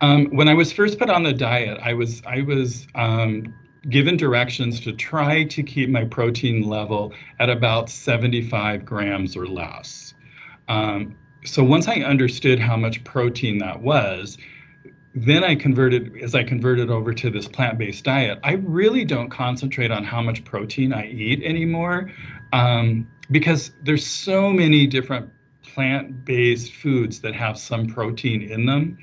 Um, 0.00 0.26
when 0.26 0.48
I 0.48 0.54
was 0.54 0.72
first 0.72 0.96
put 0.96 1.10
on 1.10 1.24
the 1.24 1.32
diet, 1.32 1.80
I 1.82 1.92
was 1.92 2.22
I 2.24 2.42
was 2.42 2.86
um, 2.94 3.52
given 3.90 4.16
directions 4.16 4.78
to 4.80 4.92
try 4.92 5.42
to 5.44 5.62
keep 5.64 5.90
my 5.90 6.04
protein 6.04 6.68
level 6.68 7.12
at 7.40 7.50
about 7.50 7.90
75 7.90 8.84
grams 8.84 9.36
or 9.36 9.46
less. 9.46 10.14
Um, 10.68 11.16
so 11.44 11.64
once 11.64 11.88
I 11.88 11.96
understood 11.96 12.60
how 12.60 12.76
much 12.76 13.02
protein 13.02 13.58
that 13.58 13.80
was, 13.80 14.38
then 15.24 15.44
I 15.44 15.54
converted, 15.54 16.16
as 16.22 16.34
I 16.34 16.44
converted 16.44 16.90
over 16.90 17.12
to 17.12 17.30
this 17.30 17.48
plant 17.48 17.78
based 17.78 18.04
diet, 18.04 18.38
I 18.42 18.54
really 18.54 19.04
don't 19.04 19.30
concentrate 19.30 19.90
on 19.90 20.04
how 20.04 20.22
much 20.22 20.44
protein 20.44 20.92
I 20.92 21.08
eat 21.08 21.42
anymore 21.42 22.10
um, 22.52 23.08
because 23.30 23.72
there's 23.84 24.06
so 24.06 24.50
many 24.50 24.86
different 24.86 25.30
plant 25.62 26.24
based 26.24 26.72
foods 26.72 27.20
that 27.20 27.34
have 27.34 27.58
some 27.58 27.86
protein 27.86 28.42
in 28.42 28.66
them. 28.66 28.98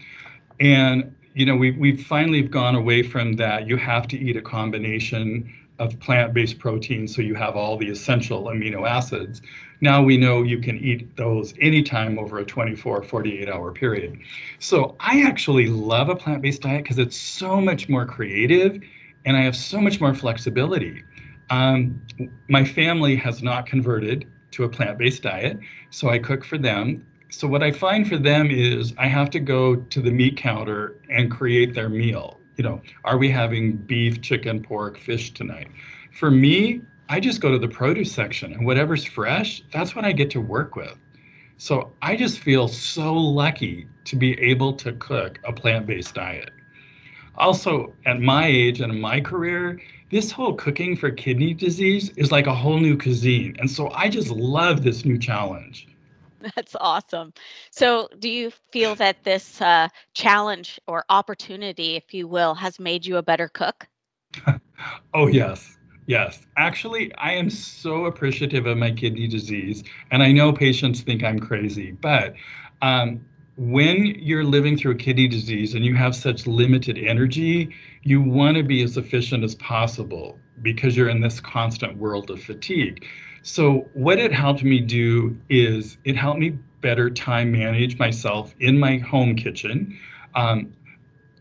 And 0.60 1.15
you 1.36 1.45
know, 1.45 1.55
we, 1.55 1.72
we've 1.72 2.05
finally 2.05 2.41
gone 2.41 2.75
away 2.75 3.03
from 3.03 3.34
that. 3.34 3.67
You 3.67 3.75
have 3.75 4.07
to 4.07 4.17
eat 4.17 4.38
a 4.38 4.41
combination 4.41 5.53
of 5.79 6.00
plant-based 6.00 6.57
proteins 6.57 7.13
so 7.13 7.22
you 7.22 7.36
have 7.36 7.57
all 7.57 7.77
the 7.77 7.89
essential 7.89 8.45
amino 8.45 8.88
acids. 8.88 9.41
Now 9.82 10.01
we 10.01 10.17
know 10.17 10.44
you 10.44 10.60
can 10.60 10.77
eat 10.77 11.15
those 11.17 11.53
anytime 11.60 12.17
over 12.17 12.39
a 12.39 12.46
24, 12.46 13.03
48 13.03 13.50
hour 13.50 13.72
period. 13.72 14.17
So 14.60 14.96
I 15.00 15.24
actually 15.24 15.67
love 15.67 16.10
a 16.10 16.15
plant-based 16.15 16.62
diet 16.62 16.84
because 16.84 16.98
it's 16.98 17.17
so 17.17 17.60
much 17.60 17.89
more 17.89 18.05
creative 18.05 18.82
and 19.25 19.36
I 19.36 19.41
have 19.41 19.55
so 19.55 19.79
much 19.79 20.00
more 20.00 20.13
flexibility. 20.13 21.03
Um, 21.50 22.01
my 22.48 22.63
family 22.63 23.15
has 23.17 23.44
not 23.44 23.65
converted 23.65 24.27
to 24.51 24.63
a 24.63 24.70
plant-based 24.70 25.24
diet, 25.24 25.60
so 25.89 26.10
I 26.10 26.20
cook 26.20 26.44
for 26.46 26.58
them 26.58 27.05
so 27.36 27.48
what 27.48 27.63
I 27.63 27.72
find 27.72 28.08
for 28.08 28.17
them 28.17 28.50
is 28.50 28.94
I 28.98 29.08
have 29.08 29.29
to 29.32 29.41
go 29.41 29.75
to 29.75 30.01
the 30.01 30.12
meat 30.12 30.38
counter 30.38 30.96
and 31.10 31.29
create 31.29 31.74
their 31.74 31.89
meal. 31.89 32.39
You 32.55 32.63
know, 32.63 32.82
are 33.03 33.17
we 33.17 33.29
having 33.29 33.75
beef, 33.75 34.22
chicken, 34.22 34.63
pork, 34.63 34.98
fish 34.98 35.32
tonight? 35.32 35.67
For 36.13 36.32
me, 36.32 36.82
I 37.09 37.19
just 37.19 37.41
go 37.41 37.51
to 37.51 37.59
the 37.59 37.67
produce 37.67 38.12
section 38.12 38.53
and 38.53 38.65
whatever's 38.65 39.05
fresh, 39.05 39.63
that's 39.71 39.95
what 39.95 40.05
I 40.05 40.12
get 40.12 40.29
to 40.31 40.41
work 40.41 40.75
with. 40.75 40.97
So 41.57 41.91
I 42.01 42.15
just 42.15 42.39
feel 42.39 42.67
so 42.67 43.13
lucky 43.13 43.88
to 44.05 44.15
be 44.15 44.39
able 44.39 44.74
to 44.74 44.93
cook 44.93 45.39
a 45.45 45.53
plant-based 45.53 46.13
diet. 46.13 46.50
Also, 47.38 47.93
at 48.05 48.21
my 48.21 48.47
age 48.47 48.81
and 48.81 48.91
in 48.91 49.00
my 49.00 49.21
career, 49.21 49.79
this 50.09 50.31
whole 50.31 50.53
cooking 50.53 50.95
for 50.95 51.12
kidney 51.12 51.53
disease 51.53 52.09
is 52.15 52.31
like 52.31 52.47
a 52.47 52.55
whole 52.55 52.79
new 52.79 52.97
cuisine. 52.97 53.55
And 53.59 53.69
so 53.69 53.89
I 53.91 54.09
just 54.09 54.29
love 54.29 54.83
this 54.83 55.05
new 55.05 55.17
challenge. 55.17 55.88
That's 56.55 56.75
awesome. 56.79 57.33
So, 57.71 58.07
do 58.19 58.29
you 58.29 58.51
feel 58.71 58.95
that 58.95 59.24
this 59.24 59.62
uh, 59.62 59.88
challenge 60.13 60.79
or 60.88 61.03
opportunity, 61.09 61.95
if 61.95 62.13
you 62.13 62.27
will, 62.27 62.53
has 62.53 62.79
made 62.79 63.05
you 63.05 63.17
a 63.17 63.24
better 63.24 63.47
cook? 63.47 63.88
oh, 65.13 65.27
yes. 65.27 65.75
Yes. 66.07 66.45
Actually, 66.57 67.13
I 67.15 67.31
am 67.31 67.50
so 67.50 68.05
appreciative 68.05 68.67
of 68.67 68.77
my 68.77 68.91
kidney 68.91 69.27
disease. 69.27 69.83
And 70.12 70.21
I 70.21 70.31
know 70.31 70.53
patients 70.53 71.01
think 71.01 71.24
I'm 71.24 71.39
crazy, 71.39 71.91
but 71.93 72.35
um, 72.81 73.25
when 73.57 74.05
you're 74.19 74.43
living 74.43 74.77
through 74.77 74.91
a 74.91 74.95
kidney 74.95 75.27
disease 75.27 75.74
and 75.74 75.83
you 75.83 75.95
have 75.95 76.15
such 76.15 76.45
limited 76.45 76.97
energy, 76.97 77.74
you 78.03 78.21
want 78.21 78.57
to 78.57 78.63
be 78.63 78.83
as 78.83 78.97
efficient 78.97 79.43
as 79.43 79.55
possible 79.55 80.38
because 80.62 80.95
you're 80.95 81.09
in 81.09 81.21
this 81.21 81.39
constant 81.39 81.97
world 81.97 82.29
of 82.29 82.41
fatigue. 82.41 83.05
So, 83.41 83.88
what 83.93 84.17
it 84.19 84.33
helped 84.33 84.63
me 84.63 84.79
do 84.79 85.38
is 85.50 85.97
it 86.03 86.15
helped 86.15 86.39
me 86.39 86.57
better 86.81 87.09
time 87.09 87.51
manage 87.51 87.97
myself 87.97 88.55
in 88.59 88.77
my 88.77 88.97
home 88.97 89.35
kitchen. 89.35 89.97
Um, 90.33 90.74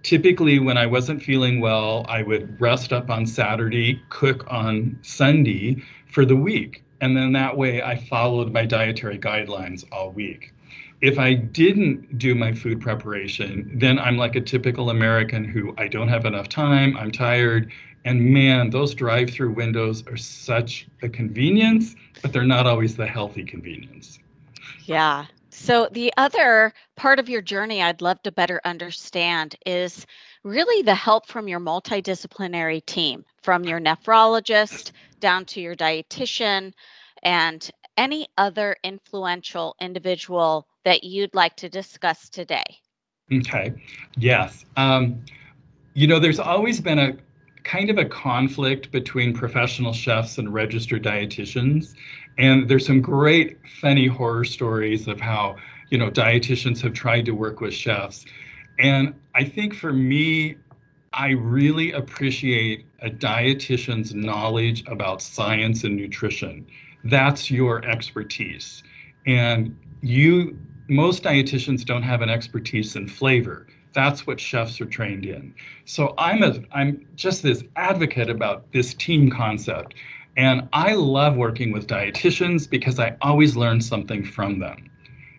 typically, 0.05 0.61
when 0.61 0.79
I 0.79 0.87
wasn't 0.87 1.21
feeling 1.21 1.61
well, 1.61 2.07
I 2.09 2.23
would 2.23 2.61
rest 2.61 2.93
up 2.93 3.11
on 3.11 3.27
Saturday, 3.27 4.01
cook 4.11 4.45
on 4.47 4.97
Sunday 5.03 5.83
for 6.07 6.25
the 6.25 6.37
week. 6.37 6.85
And 7.01 7.17
then 7.17 7.33
that 7.33 7.57
way 7.57 7.83
I 7.83 7.97
followed 7.97 8.53
my 8.53 8.65
dietary 8.65 9.19
guidelines 9.19 9.85
all 9.91 10.13
week 10.13 10.55
if 11.05 11.19
I 11.19 11.35
didn't 11.35 12.17
do 12.19 12.35
my 12.35 12.55
food 12.55 12.81
preparation, 12.81 13.71
then 13.75 13.99
I'm 13.99 14.17
like 14.17 14.37
a 14.37 14.41
typical 14.41 14.89
American 14.89 15.45
who 15.45 15.75
I 15.77 15.87
don't 15.87 16.09
have 16.09 16.25
enough 16.25 16.49
time, 16.49 16.97
I'm 16.97 17.11
tired. 17.11 17.71
And 18.07 18.33
man, 18.33 18.71
those 18.71 18.95
drive 18.95 19.29
through 19.29 19.53
windows 19.53 20.03
are 20.07 20.17
such 20.17 20.87
a 21.03 21.11
convenience, 21.11 21.95
but 22.23 22.33
they're 22.33 22.45
not 22.45 22.67
always 22.67 22.97
the 22.97 23.07
healthy 23.07 23.45
convenience. 23.45 24.19
Yeah. 24.87 25.27
So, 25.57 25.89
the 25.93 26.13
other 26.17 26.75
part 26.97 27.21
of 27.21 27.29
your 27.29 27.41
journey 27.41 27.81
I'd 27.81 28.03
love 28.03 28.21
to 28.25 28.33
better 28.33 28.61
understand 28.65 29.55
is 29.65 30.05
really 30.43 30.83
the 30.83 30.97
help 30.97 31.29
from 31.29 31.47
your 31.47 31.61
multidisciplinary 31.61 32.85
team, 32.85 33.25
from 33.41 33.63
your 33.63 33.81
nephrologist 33.81 34.91
down 35.21 35.45
to 35.47 35.61
your 35.61 35.77
dietitian 35.77 36.73
and 37.23 37.71
any 37.97 38.27
other 38.37 38.77
influential 38.83 39.77
individual 39.81 40.67
that 40.85 41.05
you'd 41.05 41.35
like 41.37 41.55
to 41.57 41.69
discuss 41.69 42.29
today? 42.29 42.65
Okay, 43.33 43.73
yes. 44.19 44.65
Um, 44.77 45.25
you 45.95 46.09
know, 46.09 46.19
there's 46.19 46.41
always 46.41 46.81
been 46.81 46.99
a 46.99 47.17
kind 47.63 47.91
of 47.91 47.99
a 47.99 48.05
conflict 48.05 48.91
between 48.91 49.33
professional 49.33 49.93
chefs 49.93 50.37
and 50.39 50.53
registered 50.53 51.03
dietitians. 51.03 51.95
And 52.39 52.69
there's 52.69 52.87
some 52.87 53.01
great 53.01 53.59
funny 53.81 54.07
horror 54.07 54.45
stories 54.45 55.07
of 55.09 55.21
how, 55.21 55.57
you 55.91 55.99
know, 55.99 56.11
dietitians 56.11 56.81
have 56.83 56.93
tried 56.93 57.25
to 57.27 57.33
work 57.33 57.61
with 57.61 57.75
chefs. 57.75 58.25
And 58.79 59.15
I 59.35 59.45
think 59.45 59.75
for 59.75 59.93
me, 59.93 60.57
I 61.13 61.31
really 61.31 61.93
appreciate 61.93 62.87
a 63.03 63.09
dietitian's 63.09 64.15
knowledge 64.15 64.83
about 64.89 65.23
science 65.23 65.85
and 65.85 65.95
nutrition. 65.97 66.67
That's 67.05 67.51
your 67.51 67.85
expertise. 67.85 68.83
And 69.27 69.77
you 70.03 70.59
most 70.89 71.23
dietitians 71.23 71.85
don't 71.85 72.03
have 72.03 72.21
an 72.21 72.29
expertise 72.29 72.97
in 72.97 73.09
flavor. 73.09 73.67
That's 73.95 74.27
what 74.27 74.41
chefs 74.41 74.81
are 74.81 74.87
trained 74.87 75.25
in. 75.25 75.55
So 75.85 76.15
I'm 76.19 76.43
a 76.43 76.61
I'm 76.73 77.07
just 77.15 77.43
this 77.43 77.63
advocate 77.77 78.29
about 78.29 78.71
this 78.73 78.93
team 78.95 79.31
concept. 79.31 79.95
And 80.37 80.69
I 80.73 80.95
love 80.95 81.37
working 81.37 81.73
with 81.73 81.87
dietitians 81.87 82.69
because 82.69 82.99
I 82.99 83.17
always 83.23 83.57
learn 83.57 83.81
something 83.81 84.25
from 84.25 84.59
them. 84.59 84.91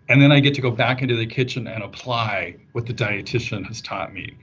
And 0.07 0.21
then 0.21 0.31
I 0.31 0.39
get 0.39 0.53
to 0.55 0.61
go 0.61 0.71
back 0.71 1.01
into 1.01 1.15
the 1.15 1.25
kitchen 1.25 1.67
and 1.67 1.83
apply 1.83 2.55
what 2.73 2.85
the 2.85 2.93
dietitian 2.93 3.65
has 3.65 3.81
taught 3.81 4.13
me. 4.13 4.35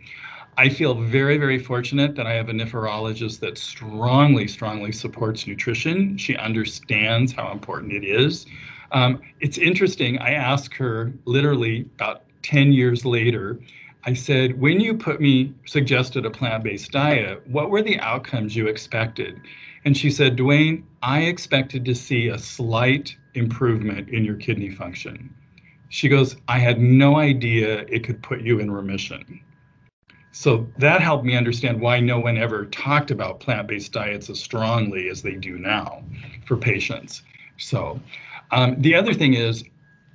I 0.59 0.69
feel 0.69 0.95
very, 0.95 1.39
very 1.39 1.59
fortunate 1.59 2.15
that 2.17 2.27
I 2.27 2.35
have 2.35 2.51
a 2.51 2.53
nephrologist 2.53 3.41
that 3.41 3.57
strongly, 3.57 4.47
strongly 4.47 4.93
supports 4.93 5.47
nutrition. 5.47 6.19
She 6.19 6.37
understands 6.37 7.33
how 7.33 7.53
important 7.53 7.93
it 7.93 8.05
is. 8.05 8.45
Um, 8.91 9.23
it's 9.41 9.57
interesting. 9.57 10.19
I 10.19 10.33
asked 10.33 10.75
her 10.75 11.13
literally 11.25 11.89
about 11.95 12.25
10 12.43 12.73
years 12.73 13.07
later. 13.07 13.59
I 14.05 14.13
said, 14.13 14.61
when 14.61 14.81
you 14.81 14.95
put 14.95 15.21
me, 15.21 15.55
suggested 15.65 16.27
a 16.27 16.31
plant 16.31 16.65
based 16.65 16.91
diet, 16.91 17.47
what 17.49 17.71
were 17.71 17.83
the 17.83 17.99
outcomes 18.01 18.55
you 18.55 18.67
expected? 18.67 19.41
And 19.85 19.97
she 19.97 20.11
said, 20.11 20.37
Duane, 20.37 20.87
I 21.03 21.23
expected 21.23 21.85
to 21.85 21.95
see 21.95 22.29
a 22.29 22.39
slight 22.39 23.17
improvement 23.35 24.09
in 24.11 24.25
your 24.25 24.37
kidney 24.37 24.71
function. 24.71 25.35
She 25.89 26.09
goes, 26.09 26.37
I 26.49 26.59
had 26.59 26.81
no 26.81 27.17
idea 27.17 27.81
it 27.89 28.05
could 28.05 28.23
put 28.23 28.43
you 28.43 28.61
in 28.61 28.71
remission. 28.71 29.41
So 30.31 30.67
that 30.79 31.03
helped 31.03 31.25
me 31.25 31.37
understand 31.37 31.81
why 31.81 32.01
no 32.01 32.19
one 32.19 32.39
ever 32.39 32.65
talked 32.67 33.11
about 33.11 33.41
plant 33.41 33.69
based 33.69 33.93
diets 33.93 34.31
as 34.31 34.41
strongly 34.41 35.11
as 35.11 35.21
they 35.21 35.35
do 35.35 35.59
now 35.59 36.03
for 36.47 36.57
patients. 36.57 37.23
So, 37.59 38.01
um, 38.51 38.81
the 38.81 38.95
other 38.95 39.13
thing 39.13 39.35
is, 39.35 39.65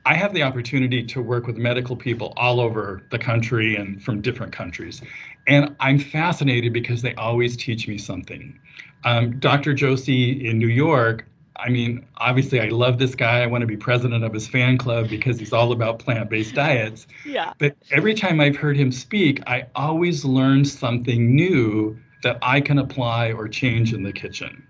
I 0.08 0.14
have 0.14 0.34
the 0.34 0.42
opportunity 0.42 1.04
to 1.04 1.22
work 1.22 1.48
with 1.48 1.58
medical 1.58 1.98
people 1.98 2.32
all 2.38 2.62
over 2.62 3.04
the 3.12 3.20
country 3.20 3.76
and 3.76 4.02
from 4.02 4.22
different 4.22 4.54
countries. 4.54 5.02
And 5.48 5.76
I'm 5.82 6.00
fascinated 6.00 6.72
because 6.72 7.02
they 7.02 7.14
always 7.16 7.58
teach 7.58 7.90
me 7.90 7.98
something. 7.98 8.58
Um, 9.04 9.38
Dr. 9.38 9.74
Joshi 9.74 10.46
in 10.46 10.60
New 10.60 10.70
York, 10.70 11.26
I 11.58 11.68
mean, 11.68 12.08
obviously, 12.18 12.62
I 12.62 12.70
love 12.70 13.00
this 13.00 13.16
guy. 13.16 13.42
I 13.44 13.48
want 13.48 13.64
to 13.64 13.68
be 13.68 13.76
president 13.76 14.24
of 14.24 14.34
his 14.34 14.48
fan 14.48 14.78
club 14.78 15.10
because 15.10 15.40
he's 15.40 15.52
all 15.52 15.74
about 15.74 16.00
plant 16.00 16.30
based 16.30 16.56
diets. 16.56 17.06
Yeah. 17.26 17.52
But 17.58 17.76
every 17.92 18.14
time 18.14 18.40
I've 18.40 18.56
heard 18.56 18.78
him 18.78 18.94
speak, 18.94 19.42
I 19.46 19.66
always 19.76 20.24
learn 20.24 20.64
something 20.64 21.36
new 21.36 22.00
that 22.24 22.38
I 22.42 22.62
can 22.62 22.80
apply 22.80 23.34
or 23.34 23.50
change 23.50 23.94
in 23.94 24.04
the 24.04 24.14
kitchen. 24.14 24.66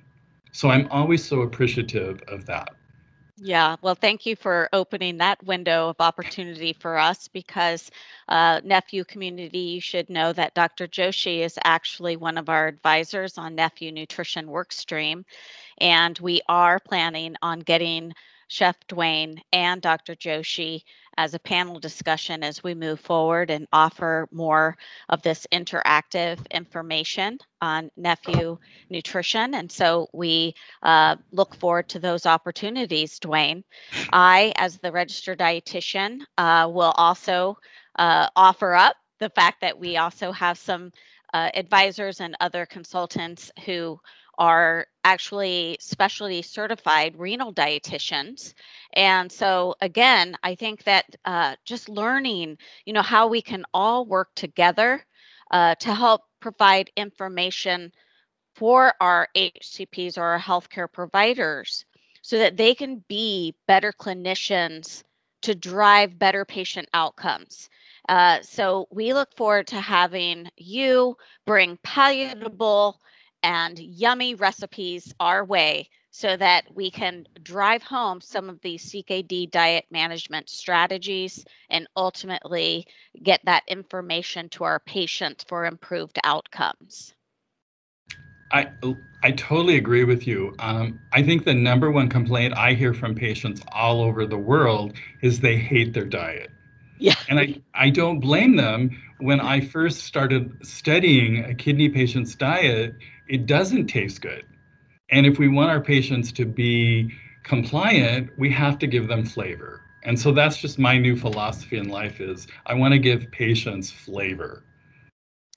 So 0.52 0.72
I'm 0.72 0.88
always 0.90 1.24
so 1.24 1.42
appreciative 1.42 2.24
of 2.28 2.48
that. 2.48 2.70
Yeah, 3.40 3.76
well, 3.82 3.96
thank 3.96 4.26
you 4.26 4.36
for 4.36 4.68
opening 4.74 5.18
that 5.18 5.44
window 5.44 5.90
of 5.90 5.98
opportunity 6.00 6.74
for 6.74 6.98
us 6.98 7.28
because 7.28 7.92
uh, 8.28 8.62
NephU 8.62 9.08
community, 9.08 9.60
you 9.60 9.82
should 9.82 10.10
know 10.10 10.34
that 10.34 10.56
Dr. 10.56 10.88
Joshi 10.88 11.40
is 11.40 11.58
actually 11.64 12.16
one 12.18 12.38
of 12.38 12.50
our 12.50 12.68
advisors 12.68 13.38
on 13.38 13.56
NephU 13.56 13.94
Nutrition 13.94 14.48
Workstream. 14.48 15.24
And 15.80 16.18
we 16.20 16.42
are 16.50 16.80
planning 16.80 17.36
on 17.42 17.60
getting 17.62 18.14
Chef 18.48 18.76
Duane 18.88 19.42
and 19.52 19.82
Dr. 19.82 20.16
Joshi 20.16 20.84
as 21.18 21.34
a 21.34 21.40
panel 21.40 21.80
discussion 21.80 22.44
as 22.44 22.64
we 22.64 22.76
move 22.76 23.00
forward 23.00 23.50
and 23.50 23.68
offer 23.74 24.28
more 24.32 24.78
of 25.10 25.22
this 25.24 25.48
interactive 25.52 26.40
information 26.52 27.40
on 27.62 27.90
NephU 28.00 28.58
nutrition. 28.90 29.56
And 29.56 29.72
so 29.72 30.08
we 30.14 30.54
uh, 30.84 31.16
look 31.32 31.56
forward 31.56 31.90
to 31.90 32.00
those 32.00 32.26
opportunities, 32.26 33.20
Duane. 33.20 33.64
I, 34.14 34.54
as 34.58 34.78
the 34.78 34.92
registered 34.92 35.40
dietitian, 35.40 36.20
uh, 36.38 36.70
will 36.72 36.94
also 36.98 37.58
uh, 37.98 38.30
offer 38.36 38.76
up 38.76 38.96
the 39.20 39.30
fact 39.30 39.62
that 39.62 39.78
we 39.78 39.98
also 39.98 40.32
have 40.32 40.58
some 40.58 40.92
uh, 41.34 41.50
advisors 41.56 42.22
and 42.22 42.36
other 42.40 42.66
consultants 42.66 43.52
who 43.66 44.00
are 44.38 44.88
actually 45.04 45.78
specialty 45.80 46.42
certified 46.42 47.16
renal 47.18 47.54
dietitians. 47.54 48.54
And 48.94 49.32
so, 49.32 49.76
again, 49.82 50.36
I 50.44 50.56
think 50.56 50.84
that 50.84 51.06
uh, 51.26 51.56
just 51.66 51.90
learning, 51.90 52.58
you 52.86 52.94
know, 52.94 53.02
how 53.02 53.28
we 53.28 53.42
can 53.42 53.66
all 53.74 54.06
work 54.06 54.30
together 54.36 55.06
uh, 55.52 55.76
to 55.76 55.94
help 55.94 56.22
provide 56.40 56.92
information 56.96 57.92
for 58.56 58.94
our 59.00 59.28
HCPs 59.36 60.18
or 60.18 60.24
our 60.24 60.40
healthcare 60.40 60.92
providers 60.92 61.86
so 62.22 62.38
that 62.38 62.58
they 62.58 62.74
can 62.76 63.04
be 63.08 63.56
better 63.68 63.94
clinicians 63.94 65.04
to 65.42 65.56
drive 65.56 66.20
better 66.20 66.44
patient 66.44 66.90
outcomes. 66.94 67.70
Uh, 68.10 68.40
so 68.42 68.88
we 68.92 69.14
look 69.14 69.36
forward 69.36 69.68
to 69.68 69.80
having 69.80 70.50
you 70.58 71.16
bring 71.46 71.78
palatable 71.84 73.00
and 73.44 73.78
yummy 73.78 74.36
recipes 74.36 75.14
our 75.20 75.44
way 75.44 75.90
so 76.12 76.36
that 76.36 76.64
we 76.74 76.90
can 76.90 77.28
drive 77.44 77.84
home 77.84 78.20
some 78.22 78.50
of 78.50 78.60
these 78.62 78.90
CKD 78.90 79.52
diet 79.52 79.86
management 79.92 80.50
strategies 80.50 81.46
and 81.70 81.88
ultimately 81.96 82.88
get 83.22 83.40
that 83.46 83.64
information 83.68 84.50
to 84.50 84.64
our 84.64 84.80
patients 84.80 85.46
for 85.48 85.66
improved 85.66 86.18
outcomes. 86.24 87.14
I 88.52 88.72
I 89.24 89.32
totally 89.32 89.78
agree 89.78 90.06
with 90.06 90.26
you. 90.26 90.56
Um, 90.60 91.00
I 91.12 91.22
think 91.22 91.44
the 91.44 91.54
number 91.54 91.92
one 91.92 92.08
complaint 92.08 92.56
I 92.56 92.74
hear 92.74 92.94
from 92.94 93.14
patients 93.14 93.62
all 93.72 94.02
over 94.02 94.26
the 94.26 94.38
world 94.38 94.94
is 95.22 95.40
they 95.40 95.58
hate 95.58 95.94
their 95.94 96.06
diet. 96.06 96.50
Yeah. 96.98 97.16
And 97.30 97.40
I, 97.40 97.62
I 97.74 97.90
don't 97.90 98.20
blame 98.20 98.56
them. 98.56 99.02
When 99.20 99.40
I 99.40 99.62
first 99.62 100.02
started 100.02 100.56
studying 100.62 101.44
a 101.46 101.54
kidney 101.54 101.90
patient's 101.90 102.36
diet, 102.36 102.96
it 103.28 103.46
doesn't 103.46 103.88
taste 103.88 104.22
good. 104.22 104.46
And 105.10 105.26
if 105.26 105.40
we 105.40 105.48
want 105.48 105.70
our 105.70 105.82
patients 105.82 106.32
to 106.34 106.46
be 106.46 107.12
compliant, 107.44 108.30
we 108.38 108.52
have 108.52 108.78
to 108.80 108.88
give 108.88 109.08
them 109.08 109.26
flavor. 109.26 109.82
And 110.04 110.20
so 110.20 110.32
that's 110.32 110.58
just 110.58 110.80
my 110.80 110.98
new 110.98 111.16
philosophy 111.16 111.78
in 111.78 111.90
life 111.90 112.22
is 112.22 112.48
I 112.66 112.74
want 112.74 112.94
to 112.94 113.00
give 113.00 113.30
patients 113.32 113.92
flavor. 113.92 114.64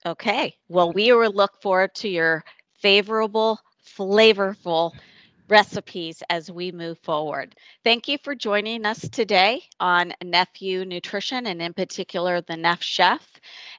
Okay. 0.06 0.56
Well, 0.68 0.92
we 0.92 1.12
will 1.12 1.30
look 1.32 1.60
forward 1.60 1.94
to 1.96 2.08
your 2.08 2.44
favorable, 2.80 3.60
flavorful 3.84 4.92
recipes 5.50 6.22
as 6.30 6.50
we 6.50 6.72
move 6.72 6.98
forward. 7.00 7.54
Thank 7.84 8.08
you 8.08 8.18
for 8.22 8.34
joining 8.34 8.86
us 8.86 9.08
today 9.08 9.62
on 9.80 10.14
NephU 10.22 10.86
Nutrition 10.86 11.46
and 11.46 11.60
in 11.60 11.74
particular 11.74 12.40
the 12.40 12.54
NephChef. 12.54 13.20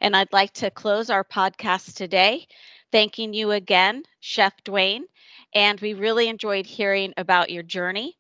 And 0.02 0.16
I'd 0.16 0.34
like 0.34 0.54
to 0.56 0.70
close 0.72 1.10
our 1.10 1.24
podcast 1.24 1.96
today 1.96 2.48
thanking 2.92 3.34
you 3.34 3.52
again, 3.52 4.04
Chef 4.20 4.54
Duane. 4.64 5.06
And 5.54 5.80
we 5.82 5.94
really 5.94 6.28
enjoyed 6.28 6.66
hearing 6.66 7.14
about 7.18 7.50
your 7.50 7.64
journey. 7.64 8.18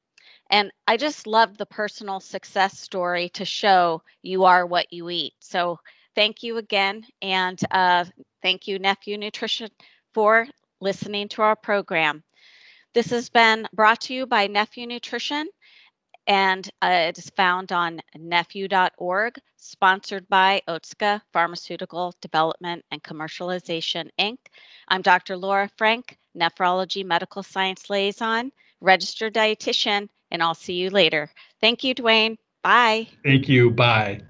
And 0.49 0.71
I 0.87 0.97
just 0.97 1.27
love 1.27 1.57
the 1.57 1.65
personal 1.65 2.19
success 2.19 2.79
story 2.79 3.29
to 3.29 3.45
show 3.45 4.01
you 4.21 4.43
are 4.45 4.65
what 4.65 4.91
you 4.91 5.09
eat. 5.09 5.33
So 5.39 5.79
thank 6.15 6.43
you 6.43 6.57
again. 6.57 7.03
And 7.21 7.59
uh, 7.71 8.05
thank 8.41 8.67
you, 8.67 8.79
NephU 8.79 9.17
Nutrition, 9.19 9.69
for 10.13 10.47
listening 10.81 11.27
to 11.29 11.41
our 11.41 11.55
program. 11.55 12.23
This 12.93 13.09
has 13.11 13.29
been 13.29 13.67
brought 13.73 14.01
to 14.01 14.13
you 14.13 14.25
by 14.25 14.47
NephU 14.47 14.87
Nutrition 14.87 15.47
and 16.27 16.69
uh, 16.81 17.07
it 17.09 17.17
is 17.17 17.29
found 17.31 17.71
on 17.71 18.01
nephu.org, 18.17 19.35
sponsored 19.57 20.27
by 20.29 20.61
Otsuka 20.67 21.21
Pharmaceutical 21.33 22.13
Development 22.21 22.83
and 22.91 23.01
Commercialization, 23.03 24.09
Inc. 24.19 24.37
I'm 24.87 25.01
Dr. 25.01 25.35
Laura 25.35 25.69
Frank, 25.77 26.17
Nephrology 26.37 27.03
Medical 27.05 27.43
Science 27.43 27.89
Liaison, 27.89 28.51
registered 28.81 29.33
dietitian, 29.33 30.09
and 30.29 30.43
I'll 30.43 30.53
see 30.53 30.73
you 30.73 30.89
later. 30.89 31.31
Thank 31.59 31.83
you, 31.83 31.93
Duane. 31.93 32.37
Bye. 32.63 33.07
Thank 33.23 33.49
you. 33.49 33.71
Bye. 33.71 34.21